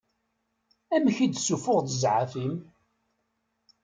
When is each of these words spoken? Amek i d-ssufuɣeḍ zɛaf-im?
Amek 0.95 1.17
i 1.19 1.27
d-ssufuɣeḍ 1.27 1.87
zɛaf-im? 2.01 2.55